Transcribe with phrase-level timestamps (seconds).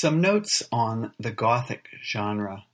[0.00, 2.64] Some notes on the Gothic genre.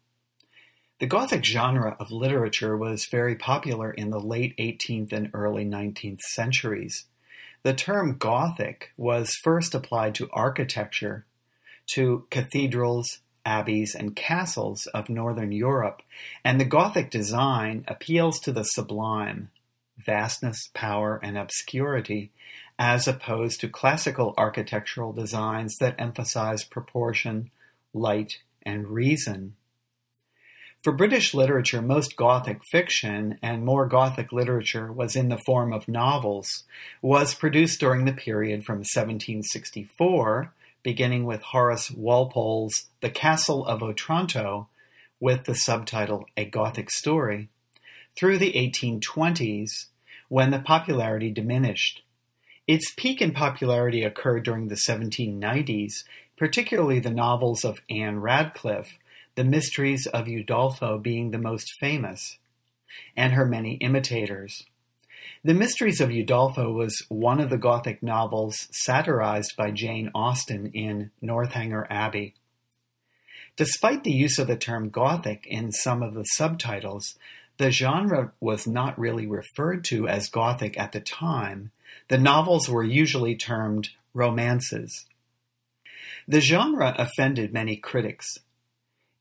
[1.00, 6.20] The Gothic genre of literature was very popular in the late 18th and early 19th
[6.20, 7.06] centuries.
[7.64, 11.26] The term Gothic was first applied to architecture,
[11.86, 16.02] to cathedrals, abbeys, and castles of northern Europe,
[16.44, 19.50] and the Gothic design appeals to the sublime,
[19.98, 22.30] vastness, power, and obscurity,
[22.78, 27.50] as opposed to classical architectural designs that emphasize proportion,
[27.94, 29.54] light, and reason.
[30.82, 35.88] For British literature, most Gothic fiction, and more Gothic literature was in the form of
[35.88, 36.62] novels,
[37.02, 40.52] was produced during the period from 1764,
[40.84, 44.68] beginning with Horace Walpole's The Castle of Otranto,
[45.18, 47.48] with the subtitle A Gothic Story,
[48.16, 49.86] through the 1820s,
[50.28, 52.02] when the popularity diminished.
[52.66, 56.02] Its peak in popularity occurred during the 1790s,
[56.36, 58.98] particularly the novels of Ann Radcliffe,
[59.36, 62.38] The Mysteries of Udolpho being the most famous,
[63.16, 64.64] and her many imitators.
[65.44, 71.12] The Mysteries of Udolpho was one of the Gothic novels satirized by Jane Austen in
[71.20, 72.34] Northanger Abbey.
[73.56, 77.16] Despite the use of the term Gothic in some of the subtitles,
[77.58, 81.70] the genre was not really referred to as Gothic at the time.
[82.08, 85.06] The novels were usually termed romances.
[86.28, 88.38] The genre offended many critics.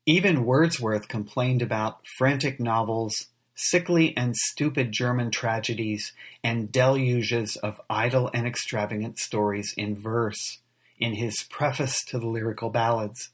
[0.05, 6.13] Even Wordsworth complained about frantic novels, sickly and stupid German tragedies,
[6.43, 10.59] and deluges of idle and extravagant stories in verse
[10.99, 13.29] in his preface to the lyrical ballads.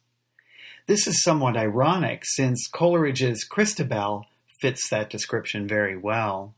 [0.88, 4.26] This is somewhat ironic since Coleridge's Christabel
[4.62, 6.56] fits that description very well.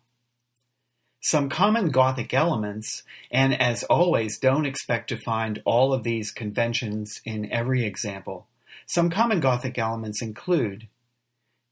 [1.25, 7.21] Some common Gothic elements, and as always, don't expect to find all of these conventions
[7.23, 8.47] in every example.
[8.87, 10.89] Some common Gothic elements include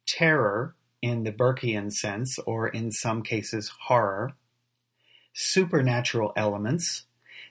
[0.08, 4.36] terror in the Burkean sense, or in some cases, horror,
[5.34, 7.04] supernatural elements.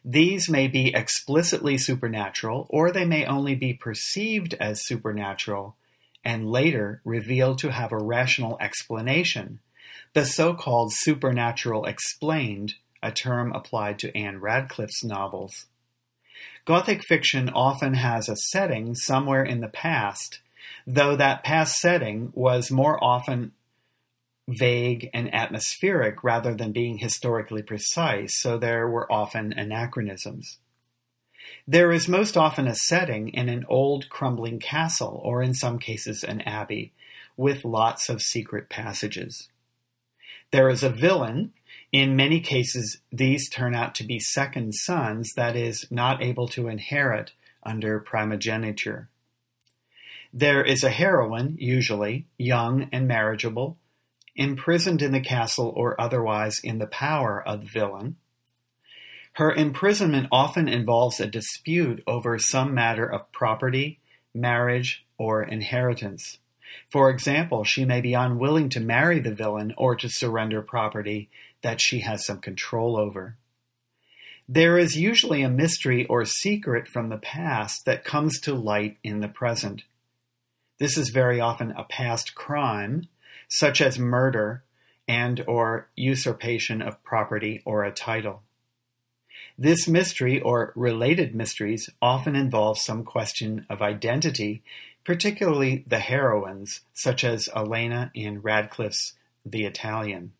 [0.02, 5.76] These may be explicitly supernatural, or they may only be perceived as supernatural
[6.25, 9.60] and later revealed to have a rational explanation,
[10.12, 15.66] the so-called supernatural explained, a term applied to Ann Radcliffe's novels.
[16.65, 20.41] Gothic fiction often has a setting somewhere in the past,
[20.87, 23.53] though that past setting was more often
[24.49, 30.59] vague and atmospheric rather than being historically precise, so there were often anachronisms.
[31.66, 36.25] There is most often a setting in an old crumbling castle, or in some cases
[36.25, 36.93] an abbey,
[37.37, 39.49] with lots of secret passages.
[40.53, 41.53] There is a villain.
[41.93, 46.69] In many cases, these turn out to be second sons, that is, not able to
[46.69, 49.09] inherit under primogeniture.
[50.33, 53.77] There is a heroine, usually, young and marriageable,
[54.37, 58.17] imprisoned in the castle or otherwise in the power of the villain.
[59.34, 63.99] Her imprisonment often involves a dispute over some matter of property,
[64.34, 66.38] marriage, or inheritance.
[66.91, 71.28] For example, she may be unwilling to marry the villain or to surrender property
[71.62, 73.36] that she has some control over.
[74.48, 79.20] There is usually a mystery or secret from the past that comes to light in
[79.20, 79.84] the present.
[80.81, 83.06] This is very often a past crime,
[83.48, 84.64] such as murder
[85.06, 88.42] and or usurpation of property or a title.
[89.58, 94.62] This mystery or related mysteries often involve some question of identity,
[95.05, 100.33] particularly the heroines, such as Ellena in Radcliffe's The Italian.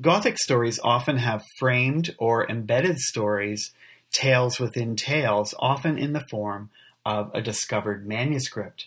[0.00, 3.72] Gothic stories often have framed or embedded stories,
[4.10, 6.70] tales within tales, often in the form
[7.06, 8.86] of a discovered manuscript.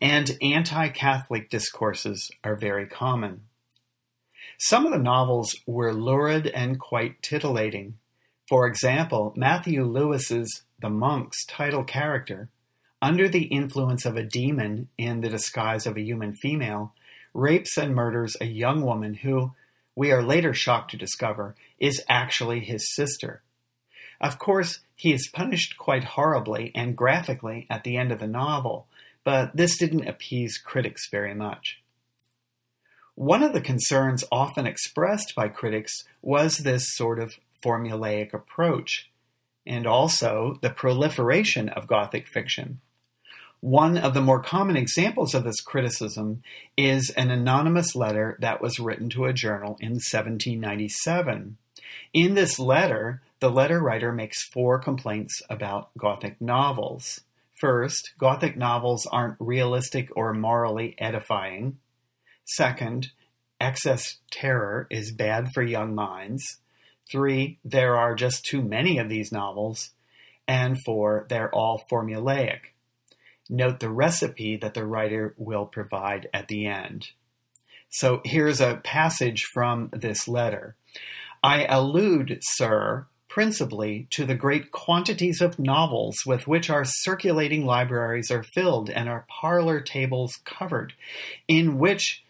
[0.00, 3.42] And anti Catholic discourses are very common.
[4.58, 7.98] Some of the novels were lurid and quite titillating.
[8.48, 12.48] For example, Matthew Lewis's The Monk's title character,
[13.00, 16.94] under the influence of a demon in the disguise of a human female,
[17.32, 19.52] rapes and murders a young woman who,
[19.94, 23.42] we are later shocked to discover, is actually his sister.
[24.20, 28.88] Of course, he is punished quite horribly and graphically at the end of the novel,
[29.22, 31.80] but this didn't appease critics very much.
[33.14, 37.34] One of the concerns often expressed by critics was this sort of
[37.64, 39.10] formulaic approach,
[39.66, 42.80] and also the proliferation of Gothic fiction.
[43.60, 46.42] One of the more common examples of this criticism
[46.76, 51.56] is an anonymous letter that was written to a journal in 1797.
[52.12, 57.20] In this letter, the letter writer makes four complaints about Gothic novels.
[57.60, 61.78] First, Gothic novels aren't realistic or morally edifying.
[62.44, 63.10] Second,
[63.60, 66.58] excess terror is bad for young minds.
[67.10, 69.90] Three, there are just too many of these novels.
[70.46, 72.60] And four, they're all formulaic.
[73.48, 77.10] Note the recipe that the writer will provide at the end.
[77.90, 80.76] So here's a passage from this letter.
[81.42, 88.30] I allude, sir, principally to the great quantities of novels with which our circulating libraries
[88.30, 90.94] are filled and our parlor tables covered,
[91.46, 92.24] in which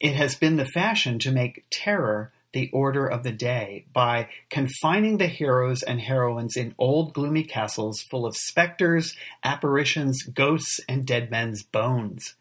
[0.00, 5.18] it has been the fashion to make terror the order of the day by confining
[5.18, 11.30] the heroes and heroines in old gloomy castles full of specters, apparitions, ghosts, and dead
[11.30, 12.34] men's bones.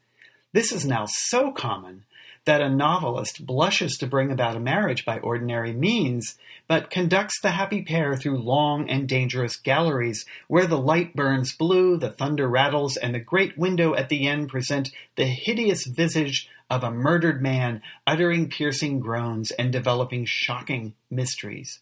[0.51, 2.05] This is now so common
[2.45, 6.35] that a novelist blushes to bring about a marriage by ordinary means,
[6.67, 11.97] but conducts the happy pair through long and dangerous galleries where the light burns blue,
[11.97, 16.83] the thunder rattles, and the great window at the end present the hideous visage of
[16.83, 21.79] a murdered man uttering piercing groans and developing shocking mysteries.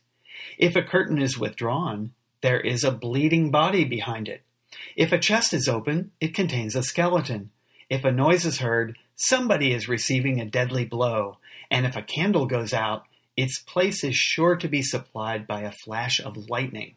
[0.58, 4.44] If a curtain is withdrawn, there is a bleeding body behind it.
[4.96, 7.52] If a chest is open, it contains a skeleton.
[7.90, 11.38] If a noise is heard, somebody is receiving a deadly blow.
[11.72, 13.06] And if a candle goes out,
[13.36, 16.96] its place is sure to be supplied by a flash of lightning.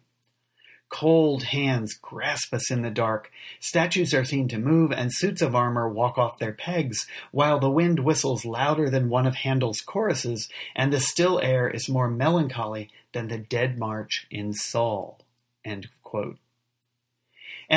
[0.90, 3.30] Cold hands grasp us in the dark.
[3.60, 7.70] Statues are seen to move, and suits of armor walk off their pegs, while the
[7.70, 12.90] wind whistles louder than one of Handel's choruses, and the still air is more melancholy
[13.12, 15.20] than the dead march in Saul.
[15.64, 15.88] And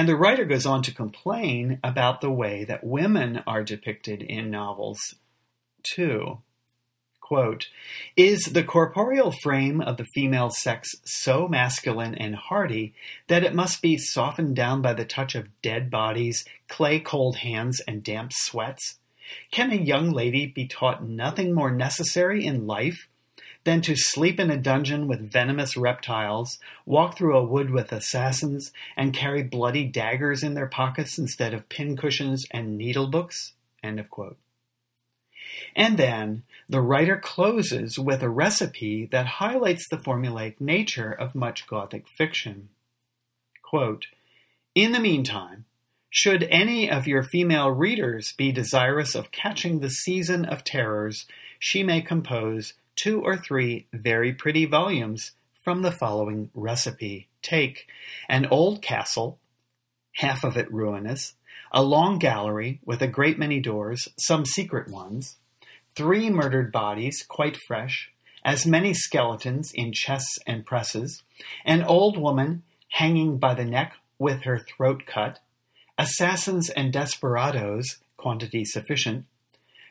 [0.09, 5.15] the writer goes on to complain about the way that women are depicted in novels,
[5.83, 6.39] too.
[7.23, 7.69] Quote,
[8.17, 12.93] Is the corporeal frame of the female sex so masculine and hardy
[13.29, 17.79] that it must be softened down by the touch of dead bodies, clay cold hands,
[17.87, 18.97] and damp sweats?
[19.51, 23.07] Can a young lady be taught nothing more necessary in life
[23.63, 28.73] than to sleep in a dungeon with venomous reptiles, walk through a wood with assassins,
[28.97, 33.53] and carry bloody daggers in their pockets instead of pincushions and needle books?
[33.81, 34.37] End of quote.
[35.75, 41.67] And then the writer closes with a recipe that highlights the formulaic nature of much
[41.67, 42.69] Gothic fiction.
[43.61, 44.07] Quote,
[44.75, 45.65] In the meantime,
[46.09, 51.25] should any of your female readers be desirous of catching the season of terrors,
[51.57, 55.31] she may compose two or three very pretty volumes
[55.63, 57.29] from the following recipe.
[57.41, 57.87] Take
[58.29, 59.39] an old castle,
[60.13, 61.33] half of it ruinous,
[61.73, 65.37] a long gallery with a great many doors, some secret ones,
[65.95, 68.11] three murdered bodies, quite fresh,
[68.45, 71.23] as many skeletons in chests and presses,
[71.65, 75.39] an old woman hanging by the neck with her throat cut,
[75.97, 79.25] assassins and desperadoes, quantity sufficient,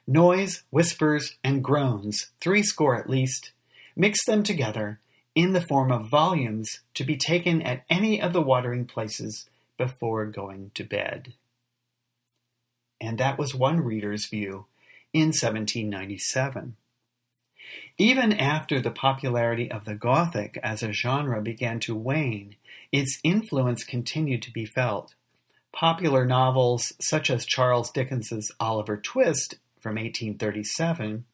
[0.06, 3.50] noise, whispers, and groans, three score at least,
[3.96, 5.00] mix them together
[5.34, 9.48] in the form of volumes to be taken at any of the watering places
[9.78, 11.32] before going to bed.
[13.02, 14.66] And that was one reader's view
[15.12, 16.76] in 1797.
[17.98, 22.54] Even after the popularity of the Gothic as a genre began to wane,
[22.92, 25.14] its influence continued to be felt.
[25.72, 31.24] Popular novels such as Charles Dickens's Oliver Twist from 1837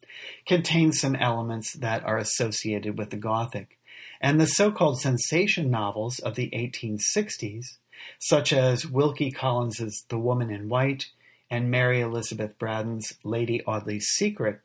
[0.47, 3.77] contain some elements that are associated with the Gothic,
[4.19, 7.77] and the so-called sensation novels of the 1860s,
[8.17, 11.11] such as Wilkie Collins's The Woman in White
[11.49, 14.61] and Mary Elizabeth Braddon's Lady Audley's Secret,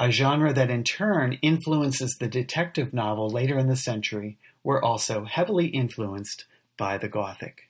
[0.00, 5.24] a genre that in turn influences the detective novel later in the century, were also
[5.24, 6.46] heavily influenced
[6.76, 7.68] by the Gothic.